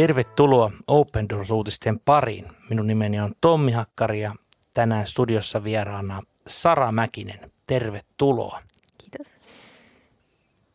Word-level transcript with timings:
Tervetuloa 0.00 0.70
Open 0.86 1.28
Doors-uutisten 1.28 2.00
pariin. 2.04 2.48
Minun 2.70 2.86
nimeni 2.86 3.20
on 3.20 3.32
Tommi 3.40 3.72
Hakkari 3.72 4.20
ja 4.20 4.34
tänään 4.74 5.06
studiossa 5.06 5.64
vieraana 5.64 6.22
Sara 6.46 6.92
Mäkinen. 6.92 7.52
Tervetuloa. 7.66 8.62
Kiitos. 8.98 9.32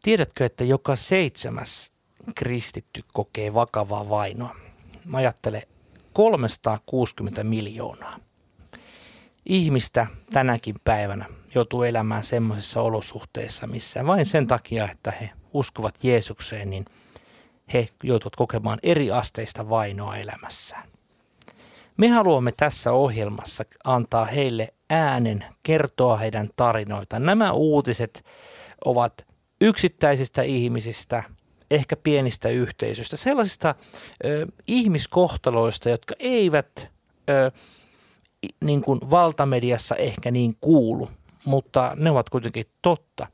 Tiedätkö, 0.03 0.45
että 0.45 0.63
joka 0.63 0.95
seitsemäs 0.95 1.91
kristitty 2.35 3.01
kokee 3.13 3.53
vakavaa 3.53 4.09
vainoa? 4.09 4.55
Mä 5.05 5.17
ajattelen 5.17 5.63
360 6.13 7.43
miljoonaa. 7.43 8.19
Ihmistä 9.45 10.07
tänäkin 10.33 10.75
päivänä 10.83 11.25
joutuu 11.55 11.83
elämään 11.83 12.23
semmoisissa 12.23 12.81
olosuhteissa, 12.81 13.67
missä 13.67 14.05
vain 14.05 14.25
sen 14.25 14.47
takia, 14.47 14.89
että 14.91 15.11
he 15.11 15.29
uskovat 15.53 16.03
Jeesukseen, 16.03 16.69
niin 16.69 16.85
he 17.73 17.89
joutuvat 18.03 18.35
kokemaan 18.35 18.79
eri 18.83 19.11
asteista 19.11 19.69
vainoa 19.69 20.15
elämässään. 20.17 20.89
Me 21.97 22.07
haluamme 22.07 22.51
tässä 22.51 22.91
ohjelmassa 22.91 23.63
antaa 23.83 24.25
heille 24.25 24.73
äänen, 24.89 25.45
kertoa 25.63 26.17
heidän 26.17 26.49
tarinoita. 26.55 27.19
Nämä 27.19 27.51
uutiset 27.51 28.25
ovat 28.85 29.25
yksittäisistä 29.61 30.41
ihmisistä, 30.41 31.23
ehkä 31.71 31.95
pienistä 31.95 32.49
yhteisöistä, 32.49 33.17
sellaisista 33.17 33.75
ö, 34.25 34.47
ihmiskohtaloista, 34.67 35.89
jotka 35.89 36.15
eivät 36.19 36.89
ö, 37.29 37.51
niin 38.63 38.81
kuin 38.81 38.99
valtamediassa 39.11 39.95
ehkä 39.95 40.31
niin 40.31 40.57
kuulu, 40.61 41.09
mutta 41.45 41.93
ne 41.95 42.11
ovat 42.11 42.29
kuitenkin 42.29 42.65
totta. 42.81 43.27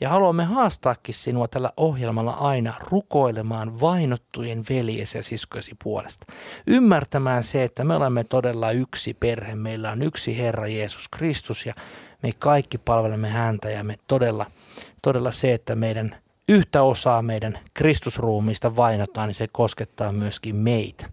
Ja 0.00 0.08
haluamme 0.08 0.44
haastaakin 0.44 1.14
sinua 1.14 1.48
tällä 1.48 1.72
ohjelmalla 1.76 2.32
aina 2.32 2.74
rukoilemaan 2.90 3.80
vainottujen 3.80 4.64
veljesi 4.70 5.18
ja 5.18 5.22
siskojesi 5.22 5.76
puolesta. 5.82 6.26
Ymmärtämään 6.66 7.42
se, 7.44 7.64
että 7.64 7.84
me 7.84 7.96
olemme 7.96 8.24
todella 8.24 8.70
yksi 8.70 9.14
perhe, 9.14 9.54
meillä 9.54 9.90
on 9.90 10.02
yksi 10.02 10.38
Herra 10.38 10.68
Jeesus 10.68 11.08
Kristus 11.08 11.66
ja 11.66 11.74
me 12.22 12.32
kaikki 12.38 12.78
palvelemme 12.78 13.28
häntä 13.28 13.70
ja 13.70 13.84
me 13.84 13.98
todella, 14.06 14.46
todella 15.02 15.30
se, 15.30 15.54
että 15.54 15.74
meidän 15.76 16.16
yhtä 16.48 16.82
osaa 16.82 17.22
meidän 17.22 17.58
Kristusruumista 17.74 18.76
vainotaan, 18.76 19.28
niin 19.28 19.34
se 19.34 19.48
koskettaa 19.48 20.12
myöskin 20.12 20.56
meitä. 20.56 21.06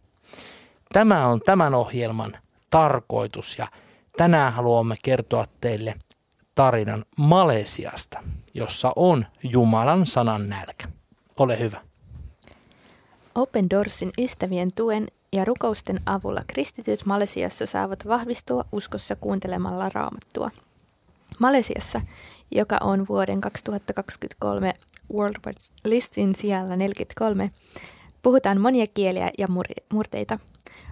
Tämä 0.93 1.27
on 1.27 1.41
tämän 1.41 1.73
ohjelman 1.73 2.37
tarkoitus 2.69 3.57
ja 3.57 3.67
tänään 4.17 4.53
haluamme 4.53 4.95
kertoa 5.03 5.45
teille 5.61 5.95
tarinan 6.55 7.05
Malesiasta, 7.17 8.23
jossa 8.55 8.93
on 8.95 9.25
Jumalan 9.43 10.05
sanan 10.05 10.49
nälkä. 10.49 10.87
Ole 11.39 11.59
hyvä. 11.59 11.81
Open 13.35 13.69
Doorsin 13.69 14.11
ystävien 14.17 14.73
tuen 14.75 15.07
ja 15.33 15.45
rukousten 15.45 15.99
avulla 16.05 16.41
kristityt 16.47 17.05
Malesiassa 17.05 17.65
saavat 17.65 18.07
vahvistua 18.07 18.65
uskossa 18.71 19.15
kuuntelemalla 19.15 19.89
raamattua. 19.89 20.51
Malesiassa, 21.39 22.01
joka 22.51 22.77
on 22.81 23.05
vuoden 23.09 23.41
2023 23.41 24.73
World 25.13 25.35
Watch 25.47 25.71
Listin 25.83 26.35
sijalla 26.35 26.75
43, 26.75 27.51
puhutaan 28.21 28.61
monia 28.61 28.85
kieliä 28.87 29.31
ja 29.37 29.47
murteita. 29.93 30.39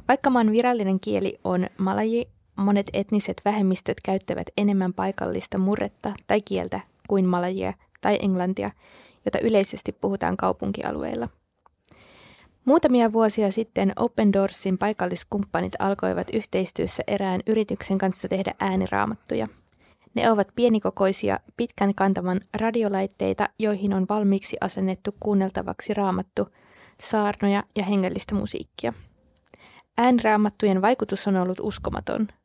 Vaikka 0.08 0.30
maan 0.30 0.52
virallinen 0.52 1.00
kieli 1.00 1.40
on 1.44 1.68
malaji, 1.78 2.30
monet 2.56 2.88
etniset 2.94 3.42
vähemmistöt 3.46 3.98
käyttävät 4.06 4.48
enemmän 4.58 4.94
paikallista 4.94 5.58
murretta 5.58 6.14
tai 6.28 6.42
kieltä 6.42 6.93
kuin 7.08 7.28
malajia 7.30 7.74
tai 8.02 8.20
englantia, 8.22 8.72
jota 9.26 9.40
yleisesti 9.40 9.92
puhutaan 9.92 10.38
kaupunkialueilla. 10.38 11.30
Muutamia 12.66 13.14
vuosia 13.14 13.52
sitten 13.52 13.94
Open 13.96 14.34
Doorsin 14.34 14.78
paikalliskumppanit 14.78 15.74
alkoivat 15.80 16.28
yhteistyössä 16.34 17.04
erään 17.08 17.42
yrityksen 17.48 17.98
kanssa 17.98 18.28
tehdä 18.28 18.54
ääniraamattuja. 18.60 19.48
Ne 20.16 20.32
ovat 20.32 20.48
pienikokoisia, 20.56 21.40
pitkän 21.58 21.96
kantaman 21.96 22.42
radiolaitteita, 22.54 23.50
joihin 23.60 23.94
on 23.94 24.06
valmiiksi 24.10 24.58
asennettu 24.62 25.16
kuunneltavaksi 25.20 25.94
raamattu, 25.94 26.48
saarnoja 27.02 27.64
ja 27.76 27.84
hengellistä 27.84 28.36
musiikkia. 28.36 28.94
Ääniraamattujen 29.98 30.82
vaikutus 30.82 31.28
on 31.28 31.36
ollut 31.36 31.60
uskomaton– 31.60 32.28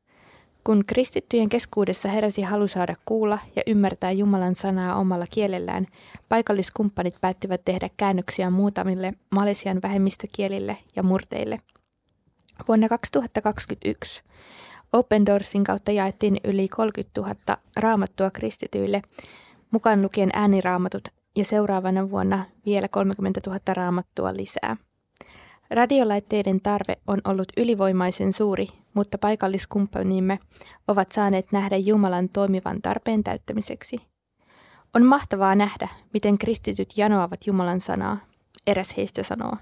kun 0.68 0.84
kristittyjen 0.86 1.48
keskuudessa 1.48 2.08
heräsi 2.08 2.42
halu 2.42 2.68
saada 2.68 2.94
kuulla 3.04 3.38
ja 3.56 3.62
ymmärtää 3.66 4.12
Jumalan 4.12 4.54
sanaa 4.54 4.96
omalla 4.96 5.24
kielellään, 5.30 5.86
paikalliskumppanit 6.28 7.14
päättivät 7.20 7.64
tehdä 7.64 7.90
käännöksiä 7.96 8.50
muutamille 8.50 9.14
malesian 9.30 9.82
vähemmistökielille 9.82 10.76
ja 10.96 11.02
murteille. 11.02 11.60
Vuonna 12.68 12.88
2021 12.88 14.22
Open 14.92 15.26
Doorsin 15.26 15.64
kautta 15.64 15.92
jaettiin 15.92 16.36
yli 16.44 16.68
30 16.68 17.20
000 17.20 17.34
raamattua 17.76 18.30
kristityille, 18.30 19.02
mukaan 19.70 20.02
lukien 20.02 20.30
ääniraamatut, 20.32 21.08
ja 21.36 21.44
seuraavana 21.44 22.10
vuonna 22.10 22.44
vielä 22.66 22.88
30 22.88 23.40
000 23.46 23.60
raamattua 23.74 24.36
lisää. 24.36 24.76
Radiolaitteiden 25.70 26.60
tarve 26.60 26.96
on 27.06 27.20
ollut 27.24 27.48
ylivoimaisen 27.56 28.32
suuri, 28.32 28.68
mutta 28.94 29.18
paikalliskumppanimme 29.18 30.38
ovat 30.88 31.12
saaneet 31.12 31.52
nähdä 31.52 31.76
Jumalan 31.76 32.28
toimivan 32.28 32.82
tarpeen 32.82 33.24
täyttämiseksi. 33.24 33.96
On 34.94 35.04
mahtavaa 35.04 35.54
nähdä, 35.54 35.88
miten 36.14 36.38
kristityt 36.38 36.88
janoavat 36.96 37.46
Jumalan 37.46 37.80
sanaa, 37.80 38.18
eräs 38.66 38.96
heistä 38.96 39.22
sanoo. 39.22 39.56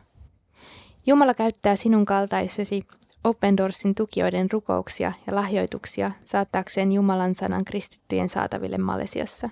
Jumala 1.07 1.35
käyttää 1.35 1.77
sinun 1.77 2.05
kaltaisesi 2.05 2.83
Open 3.25 3.57
Doorsin 3.57 3.95
tukijoiden 3.95 4.51
rukouksia 4.51 5.13
ja 5.27 5.35
lahjoituksia 5.35 6.13
saattaakseen 6.25 6.93
Jumalan 6.93 7.35
sanan 7.35 7.65
kristittyjen 7.65 8.29
saataville 8.29 8.79
Malesiassa. 8.79 9.51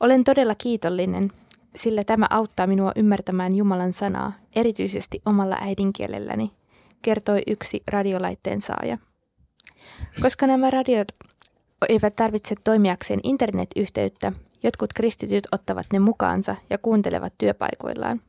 Olen 0.00 0.24
todella 0.24 0.54
kiitollinen, 0.54 1.32
sillä 1.80 2.04
tämä 2.04 2.26
auttaa 2.30 2.66
minua 2.66 2.92
ymmärtämään 2.96 3.56
Jumalan 3.56 3.92
sanaa, 3.92 4.32
erityisesti 4.56 5.22
omalla 5.26 5.56
äidinkielelläni, 5.60 6.50
kertoi 7.02 7.42
yksi 7.46 7.82
radiolaitteen 7.90 8.60
saaja. 8.60 8.98
Koska 10.22 10.46
nämä 10.46 10.70
radiot 10.70 11.08
eivät 11.88 12.16
tarvitse 12.16 12.54
toimijakseen 12.64 13.20
internetyhteyttä, 13.22 14.32
jotkut 14.62 14.92
kristityt 14.92 15.48
ottavat 15.52 15.86
ne 15.92 15.98
mukaansa 15.98 16.56
ja 16.70 16.78
kuuntelevat 16.78 17.32
työpaikoillaan. 17.38 18.20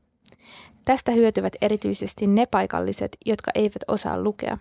Tästä 0.86 1.12
hyötyvät 1.12 1.54
erityisesti 1.62 2.28
ne 2.28 2.46
paikalliset, 2.46 3.18
jotka 3.26 3.52
eivät 3.56 3.84
osaa 3.88 4.24
lukea. 4.24 4.58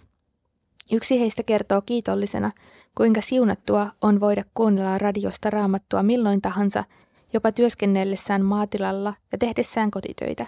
Yksi 0.92 1.20
heistä 1.20 1.42
kertoo 1.42 1.82
kiitollisena, 1.86 2.52
kuinka 2.94 3.20
siunattua 3.20 3.90
on 4.02 4.20
voida 4.20 4.44
kuunnella 4.54 4.98
radiosta 4.98 5.50
raamattua 5.50 6.02
milloin 6.02 6.42
tahansa– 6.42 6.84
jopa 7.32 7.52
työskennellessään 7.52 8.44
maatilalla 8.44 9.14
ja 9.32 9.38
tehdessään 9.38 9.90
kotitöitä. 9.90 10.46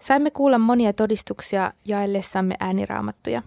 Saimme 0.00 0.30
kuulla 0.30 0.58
monia 0.58 0.92
todistuksia 0.92 1.72
jaellessamme 1.84 2.54
ääniraamattuja. 2.60 3.42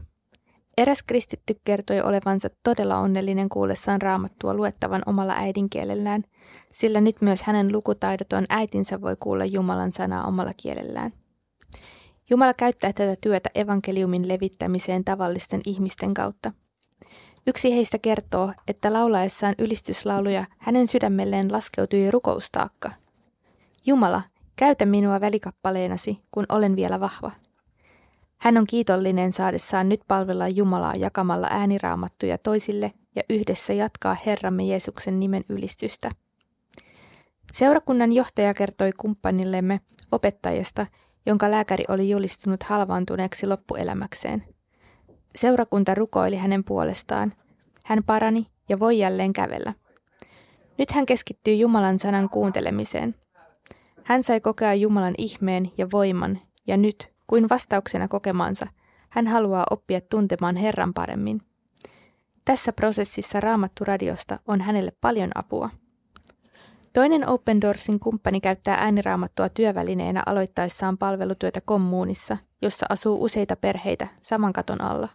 Eräs 0.78 1.04
kristitty 1.04 1.60
kertoi 1.64 2.02
olevansa 2.02 2.50
todella 2.64 2.98
onnellinen 2.98 3.50
kuullessaan 3.50 4.02
raamattua 4.02 4.54
luettavan 4.54 5.02
omalla 5.06 5.34
äidinkielellään, 5.34 6.24
sillä 6.72 7.02
nyt 7.02 7.22
myös 7.22 7.44
hänen 7.44 7.72
lukutaidoton 7.72 8.46
äitinsä 8.50 9.02
voi 9.02 9.16
kuulla 9.20 9.46
Jumalan 9.46 9.92
sanaa 9.92 10.28
omalla 10.28 10.52
kielellään. 10.58 11.14
Jumala 12.30 12.54
käyttää 12.54 12.94
tätä 12.94 13.16
työtä 13.22 13.50
evankeliumin 13.56 14.28
levittämiseen 14.28 15.04
tavallisten 15.04 15.62
ihmisten 15.66 16.14
kautta– 16.14 16.52
Yksi 17.48 17.76
heistä 17.76 17.98
kertoo, 17.98 18.54
että 18.68 18.94
laulaessaan 18.94 19.56
ylistyslauluja 19.58 20.46
hänen 20.58 20.88
sydämelleen 20.88 21.52
laskeutui 21.52 22.12
rukoustaakka. 22.12 22.92
Jumala, 23.86 24.22
käytä 24.56 24.86
minua 24.86 25.22
välikappaleenasi, 25.22 26.20
kun 26.32 26.46
olen 26.50 26.76
vielä 26.76 27.00
vahva. 27.00 27.32
Hän 28.38 28.58
on 28.58 28.68
kiitollinen 28.68 29.32
saadessaan 29.32 29.90
nyt 29.90 30.02
palvella 30.08 30.48
Jumalaa 30.48 30.96
jakamalla 30.96 31.48
ääniraamattuja 31.52 32.38
toisille 32.38 32.94
ja 33.16 33.24
yhdessä 33.30 33.74
jatkaa 33.74 34.18
Herramme 34.26 34.64
Jeesuksen 34.64 35.20
nimen 35.20 35.44
ylistystä. 35.50 36.10
Seurakunnan 37.54 38.14
johtaja 38.14 38.54
kertoi 38.54 38.92
kumppanillemme 38.98 39.80
opettajasta, 40.12 40.88
jonka 41.26 41.52
lääkäri 41.52 41.84
oli 41.88 42.10
julistunut 42.10 42.64
halvaantuneeksi 42.64 43.48
loppuelämäkseen– 43.48 44.44
Seurakunta 45.36 45.96
rukoili 45.96 46.36
hänen 46.36 46.64
puolestaan. 46.64 47.34
Hän 47.84 48.04
parani 48.04 48.48
ja 48.70 48.80
voi 48.80 49.00
jälleen 49.00 49.34
kävellä. 49.34 49.74
Nyt 50.78 50.92
hän 50.92 51.06
keskittyy 51.06 51.54
Jumalan 51.54 52.00
sanan 52.00 52.30
kuuntelemiseen. 52.30 53.16
Hän 54.04 54.24
sai 54.24 54.42
kokea 54.42 54.74
Jumalan 54.74 55.16
ihmeen 55.18 55.72
ja 55.78 55.88
voiman, 55.92 56.40
ja 56.68 56.78
nyt, 56.78 57.14
kuin 57.28 57.50
vastauksena 57.50 58.08
kokemaansa, 58.08 58.68
hän 59.10 59.28
haluaa 59.28 59.66
oppia 59.72 60.02
tuntemaan 60.02 60.56
Herran 60.56 60.94
paremmin. 60.94 61.42
Tässä 62.46 62.74
prosessissa 62.74 63.40
Raamattu 63.40 63.86
radiosta 63.86 64.40
on 64.48 64.62
hänelle 64.62 64.92
paljon 65.02 65.32
apua. 65.36 65.70
Toinen 66.94 67.30
Open 67.30 67.62
Doorsin 67.62 68.00
kumppani 68.00 68.42
käyttää 68.42 68.76
ääniraamattua 68.76 69.50
työvälineenä 69.50 70.24
aloittaessaan 70.26 70.98
palvelutyötä 70.98 71.62
kommuunissa, 71.62 72.38
jossa 72.62 72.86
asuu 72.90 73.24
useita 73.24 73.56
perheitä 73.56 74.08
saman 74.22 74.54
katon 74.54 74.82
alla. 74.82 75.10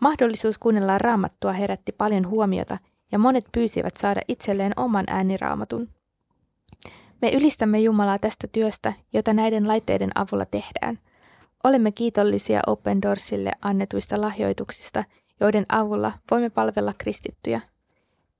Mahdollisuus 0.00 0.58
kuunnella 0.58 0.98
raamattua 0.98 1.52
herätti 1.52 1.92
paljon 1.92 2.28
huomiota 2.28 2.78
ja 3.12 3.18
monet 3.18 3.44
pyysivät 3.52 3.96
saada 3.96 4.20
itselleen 4.28 4.72
oman 4.76 5.04
ääniraamatun. 5.06 5.88
Me 7.22 7.30
ylistämme 7.32 7.80
Jumalaa 7.80 8.18
tästä 8.18 8.46
työstä, 8.52 8.92
jota 9.12 9.32
näiden 9.32 9.68
laitteiden 9.68 10.10
avulla 10.14 10.44
tehdään. 10.44 10.98
Olemme 11.64 11.92
kiitollisia 11.92 12.60
Open 12.66 13.02
Doorsille 13.02 13.52
annetuista 13.60 14.20
lahjoituksista, 14.20 15.04
joiden 15.40 15.66
avulla 15.68 16.12
voimme 16.30 16.50
palvella 16.50 16.94
kristittyjä. 16.98 17.60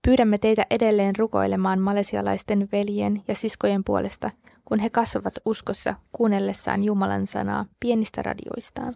Pyydämme 0.02 0.38
teitä 0.38 0.66
edelleen 0.70 1.16
rukoilemaan 1.16 1.80
malesialaisten 1.80 2.68
veljen 2.72 3.22
ja 3.28 3.34
siskojen 3.34 3.84
puolesta, 3.84 4.30
kun 4.64 4.78
he 4.78 4.90
kasvavat 4.90 5.34
uskossa 5.44 5.94
kuunnellessaan 6.12 6.84
Jumalan 6.84 7.26
sanaa 7.26 7.66
pienistä 7.80 8.22
radioistaan. 8.22 8.94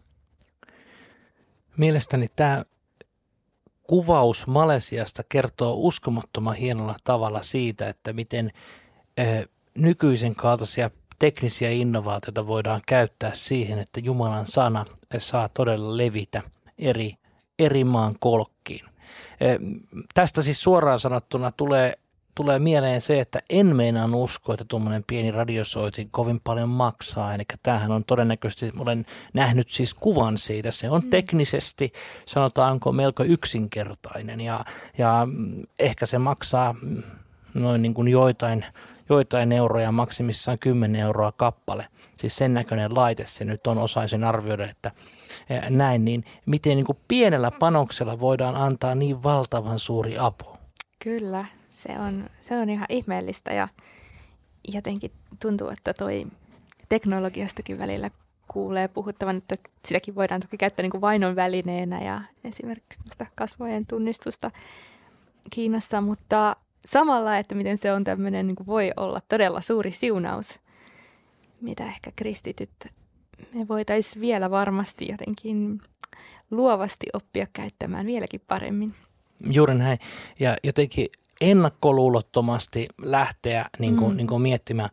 Mielestäni 1.76 2.28
tämä 2.36 2.64
kuvaus 3.82 4.46
Malesiasta 4.46 5.22
kertoo 5.28 5.74
uskomattoman 5.74 6.54
hienolla 6.54 6.94
tavalla 7.04 7.42
siitä, 7.42 7.88
että 7.88 8.12
miten 8.12 8.50
nykyisen 9.74 10.34
kaltaisia 10.34 10.90
teknisiä 11.18 11.70
innovaatioita 11.70 12.46
voidaan 12.46 12.80
käyttää 12.86 13.30
siihen, 13.34 13.78
että 13.78 14.00
Jumalan 14.00 14.46
sana 14.46 14.86
saa 15.18 15.48
todella 15.48 15.96
levitä 15.96 16.42
eri, 16.78 17.14
eri 17.58 17.84
maan 17.84 18.16
kolkkiin. 18.20 18.84
Tästä 20.14 20.42
siis 20.42 20.62
suoraan 20.62 21.00
sanottuna 21.00 21.50
tulee, 21.50 21.98
tulee 22.34 22.58
mieleen 22.58 23.00
se, 23.00 23.20
että 23.20 23.42
en 23.50 23.76
meinaan 23.76 24.14
usko, 24.14 24.52
että 24.52 24.64
tuommoinen 24.68 25.04
pieni 25.06 25.30
radiosoitin 25.30 26.10
kovin 26.10 26.40
paljon 26.40 26.68
maksaa. 26.68 27.34
Eli 27.34 27.42
tämähän 27.62 27.90
on 27.90 28.04
todennäköisesti, 28.04 28.72
olen 28.78 29.06
nähnyt 29.34 29.70
siis 29.70 29.94
kuvan 29.94 30.38
siitä, 30.38 30.70
se 30.70 30.90
on 30.90 31.00
mm. 31.04 31.10
teknisesti 31.10 31.92
sanotaanko 32.26 32.92
melko 32.92 33.22
yksinkertainen 33.22 34.40
ja, 34.40 34.64
ja 34.98 35.28
ehkä 35.78 36.06
se 36.06 36.18
maksaa 36.18 36.74
noin 37.54 37.82
niin 37.82 37.94
kuin 37.94 38.08
joitain– 38.08 38.64
joitain 39.08 39.52
euroja, 39.52 39.92
maksimissaan 39.92 40.58
10 40.58 41.00
euroa 41.00 41.32
kappale. 41.32 41.86
Siis 42.14 42.36
sen 42.36 42.54
näköinen 42.54 42.94
laite 42.94 43.26
se 43.26 43.44
nyt 43.44 43.66
on, 43.66 43.78
osaisin 43.78 44.24
arvioida, 44.24 44.64
että 44.64 44.90
näin, 45.70 46.04
niin 46.04 46.24
miten 46.46 46.76
niin 46.76 46.86
kuin 46.86 46.98
pienellä 47.08 47.50
panoksella 47.50 48.20
voidaan 48.20 48.56
antaa 48.56 48.94
niin 48.94 49.22
valtavan 49.22 49.78
suuri 49.78 50.18
apu? 50.18 50.51
Kyllä, 51.02 51.44
se 51.68 51.98
on, 51.98 52.30
se 52.40 52.58
on 52.58 52.70
ihan 52.70 52.86
ihmeellistä 52.88 53.52
ja 53.52 53.68
jotenkin 54.74 55.10
tuntuu, 55.40 55.68
että 55.68 55.94
toi 55.94 56.26
teknologiastakin 56.88 57.78
välillä 57.78 58.10
kuulee 58.48 58.88
puhuttavan, 58.88 59.36
että 59.36 59.56
sitäkin 59.84 60.14
voidaan 60.14 60.40
toki 60.40 60.56
käyttää 60.56 60.82
niin 60.82 60.90
kuin 60.90 61.00
vainon 61.00 61.36
välineenä 61.36 62.02
ja 62.02 62.20
esimerkiksi 62.44 63.00
kasvojen 63.34 63.86
tunnistusta 63.86 64.50
Kiinassa, 65.50 66.00
mutta 66.00 66.56
samalla, 66.86 67.38
että 67.38 67.54
miten 67.54 67.76
se 67.76 67.92
on 67.92 68.04
tämmöinen, 68.04 68.46
niin 68.46 68.66
voi 68.66 68.92
olla 68.96 69.20
todella 69.28 69.60
suuri 69.60 69.90
siunaus, 69.90 70.60
mitä 71.60 71.86
ehkä 71.86 72.12
kristityt 72.16 72.70
me 73.54 73.68
voitaisiin 73.68 74.20
vielä 74.20 74.50
varmasti 74.50 75.06
jotenkin 75.10 75.80
luovasti 76.50 77.06
oppia 77.12 77.46
käyttämään 77.52 78.06
vieläkin 78.06 78.40
paremmin. 78.46 78.94
Juuri 79.50 79.74
näin. 79.74 79.98
Ja 80.40 80.56
jotenkin 80.64 81.08
ennakkoluulottomasti 81.40 82.86
lähteä 83.02 83.66
niin 83.78 83.96
kuin, 83.96 84.10
mm. 84.10 84.16
niin 84.16 84.26
kuin 84.26 84.42
miettimään 84.42 84.90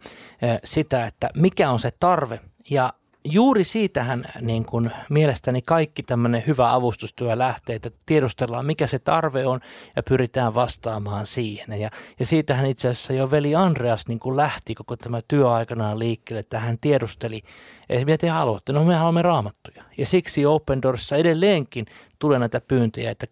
sitä, 0.64 1.06
että 1.06 1.30
mikä 1.36 1.70
on 1.70 1.80
se 1.80 1.92
tarve 2.00 2.40
ja 2.70 2.94
juuri 3.26 3.64
siitähän 3.64 4.26
niin 4.42 4.66
kuin 4.66 4.92
mielestäni 5.10 5.62
kaikki 5.62 6.04
tämmöinen 6.04 6.44
hyvä 6.48 6.74
avustustyö 6.74 7.38
lähtee, 7.38 7.76
että 7.76 7.92
tiedustellaan 8.06 8.66
mikä 8.66 8.88
se 8.88 9.00
tarve 9.00 9.46
on 9.46 9.60
ja 9.96 10.04
pyritään 10.04 10.56
vastaamaan 10.56 11.26
siihen. 11.26 11.80
Ja, 11.80 11.90
ja 12.20 12.26
siitähän 12.26 12.66
itse 12.66 12.88
asiassa 12.88 13.14
jo 13.14 13.32
veli 13.32 13.56
Andreas 13.56 14.08
niin 14.08 14.20
kuin 14.20 14.38
lähti 14.38 14.76
koko 14.76 14.98
tämä 14.98 15.20
työ 15.28 15.52
aikanaan 15.52 16.00
liikkeelle, 16.00 16.40
että 16.40 16.60
hän 16.60 16.78
tiedusteli, 16.82 17.42
että 17.90 18.06
mitä 18.06 18.18
te 18.18 18.30
haluatte, 18.30 18.74
no 18.74 18.84
me 18.84 18.96
haluamme 18.96 19.22
raamattuja. 19.22 19.84
Ja 19.98 20.06
siksi 20.06 20.46
Open 20.46 20.82
Doorsissa 20.82 21.16
edelleenkin 21.16 21.86
tulee 22.20 22.40
näitä 22.40 22.62
pyyntöjä, 22.62 23.12
että 23.12 23.28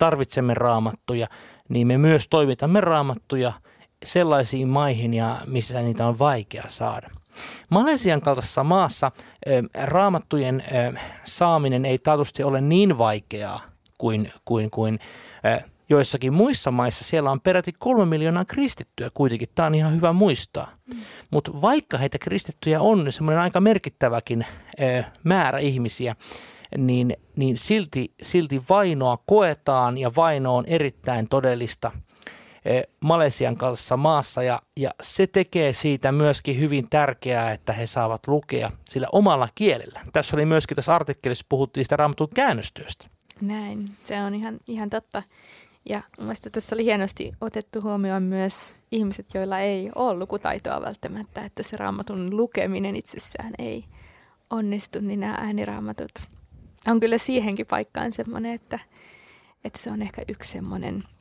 tarvitsemme 0.00 0.54
raamattuja, 0.54 1.26
niin 1.68 1.86
me 1.86 1.98
myös 1.98 2.28
toimitamme 2.28 2.80
raamattuja 2.80 3.52
sellaisiin 4.04 4.68
maihin, 4.68 5.14
ja 5.14 5.36
missä 5.46 5.82
niitä 5.82 6.06
on 6.06 6.18
vaikea 6.18 6.64
saada. 6.68 7.10
Malesian 7.70 8.20
kaltaisessa 8.20 8.64
maassa 8.64 9.12
raamattujen 9.84 10.64
saaminen 11.24 11.84
ei 11.84 11.98
taatusti 11.98 12.42
ole 12.42 12.60
niin 12.60 12.98
vaikeaa 12.98 13.60
kuin, 13.98 14.32
kuin, 14.44 14.70
kuin 14.70 14.98
joissakin 15.88 16.32
muissa 16.32 16.70
maissa. 16.70 17.04
Siellä 17.04 17.30
on 17.30 17.40
peräti 17.40 17.72
kolme 17.78 18.04
miljoonaa 18.06 18.44
kristittyä 18.44 19.10
kuitenkin. 19.14 19.48
Tämä 19.54 19.66
on 19.66 19.74
ihan 19.74 19.94
hyvä 19.94 20.12
muistaa. 20.12 20.68
Mm. 20.86 21.00
Mutta 21.30 21.60
vaikka 21.60 21.98
heitä 21.98 22.18
kristittyjä 22.18 22.80
on 22.80 23.04
niin 23.04 23.12
semmoinen 23.12 23.42
aika 23.42 23.60
merkittäväkin 23.60 24.46
määrä 25.24 25.58
ihmisiä, 25.58 26.16
niin, 26.78 27.16
niin 27.36 27.58
silti, 27.58 28.14
silti 28.22 28.62
vainoa 28.68 29.16
koetaan 29.26 29.98
ja 29.98 30.10
vaino 30.16 30.56
on 30.56 30.66
erittäin 30.66 31.28
todellista– 31.28 31.90
Eh, 32.64 32.82
Malesian 33.04 33.56
kanssa 33.56 33.96
maassa 33.96 34.42
ja, 34.42 34.58
ja 34.76 34.90
se 35.02 35.26
tekee 35.26 35.72
siitä 35.72 36.12
myöskin 36.12 36.60
hyvin 36.60 36.88
tärkeää, 36.90 37.52
että 37.52 37.72
he 37.72 37.86
saavat 37.86 38.26
lukea 38.26 38.70
sillä 38.84 39.06
omalla 39.12 39.48
kielellä. 39.54 40.00
Tässä 40.12 40.36
oli 40.36 40.46
myöskin 40.46 40.76
tässä 40.76 40.94
artikkelissa 40.94 41.46
puhuttiin 41.48 41.84
sitä 41.84 41.96
raamatun 41.96 42.28
käännöstyöstä. 42.34 43.08
Näin, 43.40 43.86
se 44.04 44.22
on 44.22 44.34
ihan, 44.34 44.58
ihan 44.66 44.90
totta. 44.90 45.22
Ja 45.88 46.02
mielestäni 46.18 46.50
tässä 46.50 46.76
oli 46.76 46.84
hienosti 46.84 47.32
otettu 47.40 47.82
huomioon 47.82 48.22
myös 48.22 48.74
ihmiset, 48.92 49.26
joilla 49.34 49.58
ei 49.58 49.90
ole 49.94 50.18
lukutaitoa 50.18 50.80
välttämättä, 50.80 51.44
että 51.44 51.62
se 51.62 51.76
raamatun 51.76 52.36
lukeminen 52.36 52.96
itsessään 52.96 53.52
ei 53.58 53.84
onnistu, 54.50 55.00
niin 55.00 55.20
nämä 55.20 55.34
ääniraamatut 55.34 56.10
on 56.86 57.00
kyllä 57.00 57.18
siihenkin 57.18 57.66
paikkaan 57.66 58.12
semmoinen, 58.12 58.52
että, 58.52 58.78
että 59.64 59.78
se 59.78 59.90
on 59.90 60.02
ehkä 60.02 60.22
yksi 60.28 60.52
semmoinen– 60.52 61.02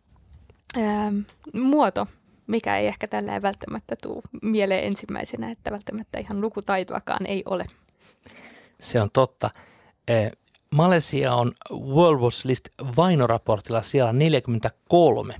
ää, 0.77 1.11
muoto, 1.53 2.07
mikä 2.47 2.77
ei 2.77 2.87
ehkä 2.87 3.07
tällä 3.07 3.33
ei 3.33 3.41
välttämättä 3.41 3.95
tule 4.01 4.21
mieleen 4.41 4.83
ensimmäisenä, 4.83 5.51
että 5.51 5.71
välttämättä 5.71 6.19
ihan 6.19 6.41
lukutaitoakaan 6.41 7.25
ei 7.25 7.43
ole. 7.45 7.65
Se 8.79 9.01
on 9.01 9.09
totta. 9.13 9.49
Malesia 10.75 11.35
on 11.35 11.51
World 11.71 12.21
Watch 12.21 12.45
List 12.45 12.69
vainoraportilla 12.97 13.81
siellä 13.81 14.13
43. 14.13 15.35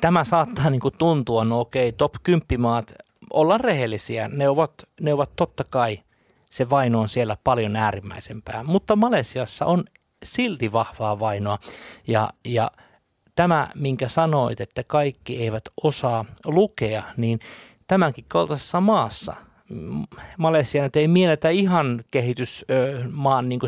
Tämä 0.00 0.24
saattaa 0.24 0.70
niin 0.70 0.80
kuin 0.80 0.94
tuntua, 0.98 1.44
no 1.44 1.60
okei, 1.60 1.92
top 1.92 2.14
10 2.22 2.60
maat, 2.60 2.94
olla 3.32 3.58
rehellisiä. 3.58 4.28
Ne 4.28 4.48
ovat, 4.48 4.72
ne 5.00 5.14
ovat 5.14 5.36
totta 5.36 5.64
kai, 5.64 6.00
se 6.54 6.70
vaino 6.70 7.00
on 7.00 7.08
siellä 7.08 7.36
paljon 7.44 7.76
äärimmäisempää. 7.76 8.64
Mutta 8.64 8.96
Malesiassa 8.96 9.66
on 9.66 9.84
silti 10.24 10.72
vahvaa 10.72 11.20
vainoa 11.20 11.58
ja, 12.06 12.30
ja– 12.44 12.70
tämä, 13.34 13.68
minkä 13.74 14.08
sanoit, 14.08 14.60
että 14.60 14.84
kaikki 14.84 15.42
eivät 15.42 15.64
osaa 15.82 16.24
lukea, 16.44 17.02
niin 17.16 17.40
tämänkin 17.86 18.24
kaltaisessa 18.28 18.80
maassa, 18.80 19.34
Malesia 20.38 20.82
nyt 20.82 20.96
ei 20.96 21.08
mielletä 21.08 21.48
ihan 21.48 22.04
kehitysmaan 22.10 23.48
niin 23.48 23.60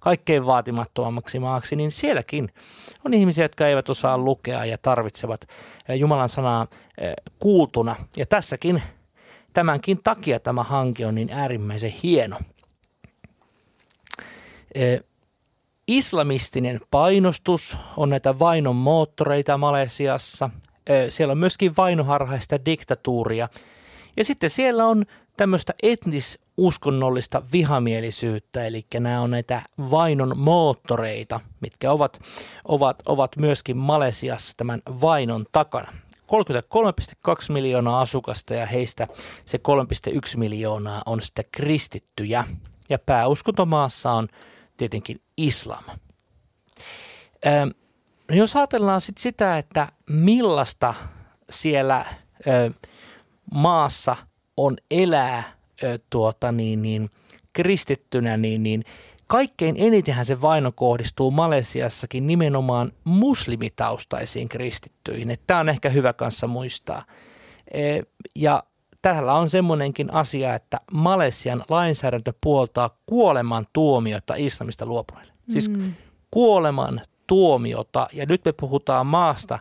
kaikkein 0.00 0.46
vaatimattomammaksi 0.46 1.38
maaksi, 1.38 1.76
niin 1.76 1.92
sielläkin 1.92 2.48
on 3.04 3.14
ihmisiä, 3.14 3.44
jotka 3.44 3.68
eivät 3.68 3.88
osaa 3.88 4.18
lukea 4.18 4.64
ja 4.64 4.78
tarvitsevat 4.78 5.40
Jumalan 5.94 6.28
sanaa 6.28 6.66
kuultuna. 7.38 7.96
Ja 8.16 8.26
tässäkin 8.26 8.82
tämänkin 9.56 10.00
takia 10.04 10.40
tämä 10.40 10.62
hanke 10.62 11.06
on 11.06 11.14
niin 11.14 11.30
äärimmäisen 11.32 11.94
hieno 12.02 12.38
islamistinen 15.88 16.80
painostus 16.90 17.76
on 17.96 18.10
näitä 18.10 18.38
vainon 18.38 18.76
moottoreita 18.76 19.58
Malesiassa. 19.58 20.50
Siellä 21.08 21.32
on 21.32 21.38
myöskin 21.38 21.76
vainoharhaista 21.76 22.64
diktatuuria. 22.64 23.48
Ja 24.16 24.24
sitten 24.24 24.50
siellä 24.50 24.86
on 24.86 25.04
tämmöistä 25.36 25.74
etnis-uskonnollista 25.82 27.42
vihamielisyyttä, 27.52 28.64
eli 28.66 28.86
nämä 29.00 29.20
on 29.20 29.30
näitä 29.30 29.62
vainon 29.90 30.38
moottoreita, 30.38 31.40
mitkä 31.60 31.92
ovat, 31.92 32.20
ovat, 32.64 33.02
ovat 33.06 33.36
myöskin 33.36 33.76
Malesiassa 33.76 34.54
tämän 34.56 34.80
vainon 35.00 35.44
takana. 35.52 35.92
33,2 36.26 37.52
miljoonaa 37.52 38.00
asukasta 38.00 38.54
ja 38.54 38.66
heistä 38.66 39.08
se 39.44 39.60
3,1 40.08 40.36
miljoonaa 40.36 41.02
on 41.06 41.22
sitten 41.22 41.44
kristittyjä. 41.52 42.44
Ja 42.88 42.98
pääuskontomaassa 42.98 44.12
on 44.12 44.28
tietenkin 44.76 45.20
islam. 45.36 45.84
Ö, 47.46 47.50
no 48.30 48.36
jos 48.36 48.56
ajatellaan 48.56 49.00
sit 49.00 49.18
sitä, 49.18 49.58
että 49.58 49.88
millaista 50.10 50.94
siellä 51.50 52.04
ö, 52.46 52.70
maassa 53.54 54.16
on 54.56 54.76
elää 54.90 55.56
ö, 55.82 55.98
tuota, 56.10 56.52
niin, 56.52 56.82
niin, 56.82 57.10
kristittynä, 57.52 58.36
niin, 58.36 58.62
niin 58.62 58.84
kaikkein 59.26 59.74
enitenhän 59.78 60.24
se 60.24 60.40
vaino 60.40 60.72
kohdistuu 60.72 61.30
Malesiassakin 61.30 62.26
nimenomaan 62.26 62.92
muslimitaustaisiin 63.04 64.48
kristittyihin. 64.48 65.38
Tämä 65.46 65.60
on 65.60 65.68
ehkä 65.68 65.88
hyvä 65.88 66.12
kanssa 66.12 66.46
muistaa. 66.46 67.02
E, 67.72 68.00
ja 68.34 68.62
Tällä 69.06 69.34
on 69.34 69.50
semmoinenkin 69.50 70.14
asia, 70.14 70.54
että 70.54 70.80
Malesian 70.92 71.64
lainsäädäntö 71.68 72.32
puoltaa 72.40 72.90
kuoleman 73.06 73.66
tuomiota 73.72 74.34
islamista 74.36 74.86
luopuneille. 74.86 75.32
Siis 75.50 75.68
mm. 75.68 75.92
kuoleman 76.30 77.00
tuomiota. 77.26 78.06
Ja 78.12 78.26
nyt 78.28 78.44
me 78.44 78.52
puhutaan 78.52 79.06
maasta, 79.06 79.58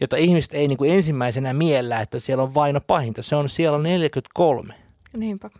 jota 0.00 0.16
ihmiset 0.16 0.54
ei 0.54 0.68
niin 0.68 0.78
kuin 0.78 0.92
ensimmäisenä 0.92 1.52
miellä, 1.52 2.00
että 2.00 2.18
siellä 2.18 2.42
on 2.42 2.54
vaino 2.54 2.80
pahinta. 2.80 3.22
Se 3.22 3.36
on 3.36 3.48
siellä 3.48 3.78
43. 3.78 4.74
Niinpä. 5.16 5.50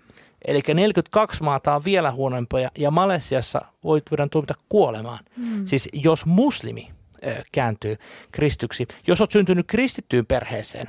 Eli 0.45 0.63
42 0.75 1.43
maata 1.43 1.75
on 1.75 1.85
vielä 1.85 2.11
huonompia 2.11 2.71
ja 2.79 2.91
Malesiassa 2.91 3.63
voit 3.85 4.11
voidaan 4.11 4.31
tuomita 4.31 4.55
kuolemaan. 4.69 5.25
Mm. 5.37 5.67
Siis 5.67 5.89
jos 5.93 6.27
muslimi 6.27 6.91
ö, 7.27 7.43
kääntyy 7.53 7.97
kristyksi, 8.33 8.87
jos 9.07 9.21
olet 9.21 9.31
syntynyt 9.31 9.67
kristittyyn 9.67 10.27
perheeseen, 10.27 10.87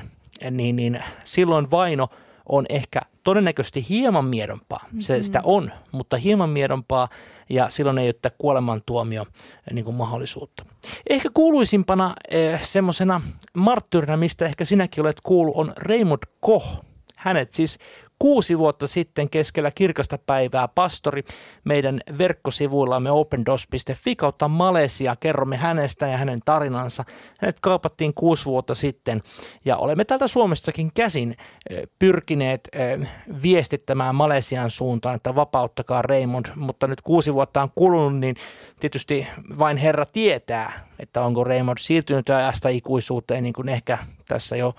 niin, 0.51 0.75
niin 0.75 0.99
silloin 1.23 1.71
vaino 1.71 2.07
on 2.49 2.65
ehkä 2.69 3.01
todennäköisesti 3.23 3.85
hieman 3.89 4.25
miedompaa. 4.25 4.79
Se 4.99 5.13
mm-hmm. 5.13 5.23
sitä 5.23 5.41
on, 5.43 5.71
mutta 5.91 6.17
hieman 6.17 6.49
miedompaa 6.49 7.07
ja 7.49 7.69
silloin 7.69 7.97
ei 7.97 8.07
ole 8.07 8.31
kuolemantuomio 8.37 9.25
niin 9.71 9.85
kuin 9.85 9.95
mahdollisuutta. 9.95 10.65
Ehkä 11.09 11.29
kuuluisimpana 11.33 12.15
eh, 12.29 12.63
semmoisena 12.63 13.21
marttyrina, 13.53 14.17
mistä 14.17 14.45
ehkä 14.45 14.65
sinäkin 14.65 15.01
olet 15.01 15.21
kuullut, 15.23 15.55
on 15.55 15.73
Raymond 15.77 16.23
Koch. 16.39 16.67
Hänet 17.15 17.51
siis 17.51 17.77
kuusi 18.19 18.57
vuotta 18.57 18.87
sitten 18.87 19.29
keskellä 19.29 19.71
kirkasta 19.71 20.17
päivää 20.25 20.67
pastori 20.67 21.23
meidän 21.63 22.01
verkkosivuillamme 22.17 23.11
opendos.fi 23.11 24.15
kautta 24.15 24.47
Malesia. 24.47 25.15
Kerromme 25.15 25.57
hänestä 25.57 26.07
ja 26.07 26.17
hänen 26.17 26.39
tarinansa. 26.45 27.03
Hänet 27.39 27.59
kaupattiin 27.59 28.13
kuusi 28.13 28.45
vuotta 28.45 28.75
sitten 28.75 29.21
ja 29.65 29.77
olemme 29.77 30.05
täältä 30.05 30.27
Suomestakin 30.27 30.91
käsin 30.93 31.35
eh, 31.69 31.83
pyrkineet 31.99 32.69
eh, 32.73 33.09
viestittämään 33.43 34.15
Malesian 34.15 34.71
suuntaan, 34.71 35.15
että 35.15 35.35
vapauttakaa 35.35 36.01
Raymond, 36.01 36.45
mutta 36.55 36.87
nyt 36.87 37.01
kuusi 37.01 37.33
vuotta 37.33 37.61
on 37.61 37.69
kulunut, 37.75 38.19
niin 38.19 38.35
tietysti 38.79 39.27
vain 39.59 39.77
Herra 39.77 40.05
tietää, 40.05 40.87
että 40.99 41.21
onko 41.21 41.43
Raymond 41.43 41.77
siirtynyt 41.81 42.29
ajasta 42.29 42.69
ikuisuuteen, 42.69 43.43
niin 43.43 43.53
kuin 43.53 43.69
ehkä 43.69 43.97
tässä 44.27 44.55
jo 44.55 44.73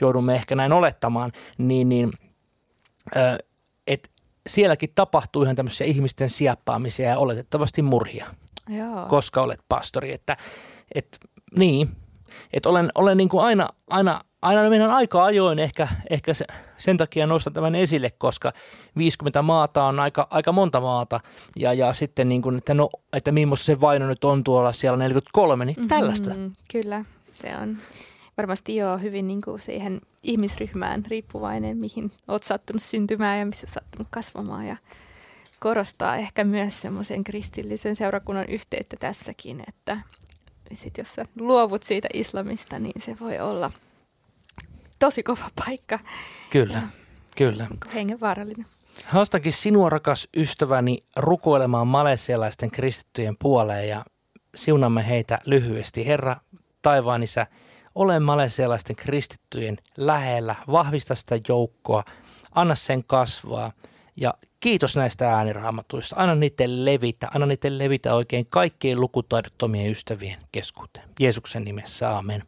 joudumme 0.00 0.34
ehkä 0.34 0.54
näin 0.54 0.72
olettamaan, 0.72 1.30
niin, 1.58 1.88
niin– 1.88 2.10
että 3.86 4.08
sielläkin 4.46 4.92
tapahtuu 4.94 5.42
ihan 5.42 5.56
tämmöisiä 5.56 5.86
ihmisten 5.86 6.28
siappaamisia 6.28 7.08
ja 7.08 7.18
oletettavasti 7.18 7.82
murhia, 7.82 8.26
Joo. 8.68 9.06
koska 9.06 9.42
olet 9.42 9.60
pastori. 9.68 10.12
Että, 10.12 10.36
et, 10.94 11.18
niin, 11.56 11.90
että 12.52 12.68
olen, 12.68 12.90
olen 12.94 13.16
niin 13.16 13.28
kuin 13.28 13.44
aina, 13.44 13.68
aina, 13.90 14.20
aina 14.42 14.70
mennään 14.70 14.90
aika 14.90 15.24
ajoin 15.24 15.58
ehkä, 15.58 15.88
ehkä 16.10 16.34
se, 16.34 16.44
sen 16.78 16.96
takia 16.96 17.26
nostan 17.26 17.52
tämän 17.52 17.74
esille, 17.74 18.10
koska 18.10 18.52
50 18.96 19.42
maata 19.42 19.84
on 19.84 20.00
aika, 20.00 20.26
aika 20.30 20.52
monta 20.52 20.80
maata 20.80 21.20
ja, 21.56 21.72
ja 21.72 21.92
sitten 21.92 22.28
niin 22.28 22.42
kuin, 22.42 22.58
että, 22.58 22.74
no, 22.74 22.90
että 23.12 23.32
millaista 23.32 23.66
se 23.66 23.80
vaino 23.80 24.06
nyt 24.06 24.24
on 24.24 24.44
tuolla 24.44 24.72
siellä 24.72 24.96
43, 24.96 25.64
niin 25.64 25.76
mm-hmm, 25.76 25.88
tällaista. 25.88 26.30
Kyllä, 26.72 27.04
se 27.32 27.56
on 27.62 27.78
varmasti 28.40 28.76
joo 28.76 28.98
hyvin 28.98 29.26
niin 29.26 29.40
kuin 29.40 29.60
siihen 29.60 30.00
ihmisryhmään 30.22 31.04
riippuvainen, 31.08 31.76
mihin 31.76 32.12
olet 32.28 32.42
sattunut 32.42 32.82
syntymään 32.82 33.38
ja 33.38 33.46
missä 33.46 33.66
sattunut 33.70 34.06
kasvamaan 34.10 34.66
ja 34.66 34.76
korostaa 35.58 36.16
ehkä 36.16 36.44
myös 36.44 36.82
semmoisen 36.82 37.24
kristillisen 37.24 37.96
seurakunnan 37.96 38.48
yhteyttä 38.48 38.96
tässäkin, 39.00 39.62
että 39.68 40.00
sit 40.72 40.98
jos 40.98 41.14
sä 41.14 41.24
luovut 41.38 41.82
siitä 41.82 42.08
islamista, 42.14 42.78
niin 42.78 43.00
se 43.00 43.16
voi 43.20 43.38
olla 43.38 43.72
tosi 44.98 45.22
kova 45.22 45.48
paikka. 45.66 45.98
Kyllä, 46.50 46.74
ja 46.74 46.82
kyllä. 47.36 47.66
Hengenvaarallinen. 47.94 48.66
Haastankin 49.04 49.52
sinua, 49.52 49.90
rakas 49.90 50.28
ystäväni, 50.36 51.04
rukoilemaan 51.16 51.86
malesialaisten 51.86 52.70
kristittyjen 52.70 53.36
puoleen 53.38 53.88
ja 53.88 54.04
siunamme 54.54 55.08
heitä 55.08 55.38
lyhyesti. 55.46 56.06
Herra, 56.06 56.36
taivaan 56.82 57.22
isä, 57.22 57.46
ole 58.00 58.20
malesialaisten 58.20 58.96
kristittyjen 58.96 59.76
lähellä, 59.96 60.54
vahvista 60.72 61.14
sitä 61.14 61.38
joukkoa, 61.48 62.04
anna 62.54 62.74
sen 62.74 63.04
kasvaa 63.04 63.72
ja 64.16 64.34
kiitos 64.60 64.96
näistä 64.96 65.34
ääniraamatuista. 65.36 66.16
Anna 66.18 66.34
niiden 66.34 66.84
levitä, 66.84 67.28
anna 67.34 67.46
niiden 67.46 67.78
levitä 67.78 68.14
oikein 68.14 68.46
kaikkien 68.50 69.00
lukutaidottomien 69.00 69.90
ystävien 69.90 70.38
keskuuteen. 70.52 71.08
Jeesuksen 71.20 71.64
nimessä, 71.64 72.18
amen. 72.18 72.42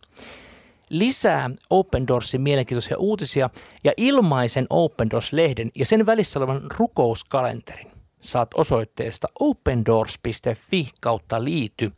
Lisää 0.88 1.50
Open 1.71 2.06
Doorsin 2.06 2.40
mielenkiintoisia 2.40 2.99
uutisia 2.99 3.50
ja 3.85 3.92
ilmaisen 3.97 4.66
Open 4.71 5.11
Doors-lehden 5.11 5.71
ja 5.75 5.85
sen 5.85 6.06
välissä 6.06 6.38
olevan 6.38 6.62
rukouskalenterin 6.78 7.92
saat 8.21 8.54
osoitteesta 8.54 9.28
opendoors.fi 9.40 10.90
kautta 11.00 11.44
liity. 11.44 11.92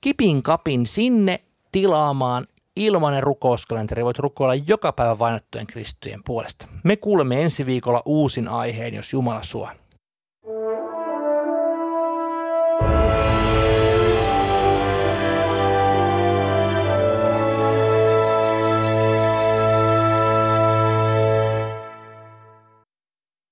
Kipin 0.00 0.42
kapin 0.42 0.86
sinne 0.86 1.40
tilaamaan 1.72 2.46
ilmainen 2.76 3.22
rukouskalenteri. 3.22 4.04
Voit 4.04 4.18
rukoilla 4.18 4.54
joka 4.54 4.92
päivä 4.92 5.18
vainottujen 5.18 5.66
kristittyjen 5.66 6.20
puolesta. 6.24 6.68
Me 6.84 6.96
kuulemme 6.96 7.42
ensi 7.42 7.66
viikolla 7.66 8.02
uusin 8.04 8.48
aiheen, 8.48 8.94
jos 8.94 9.12
Jumala 9.12 9.42
suo. 9.42 9.68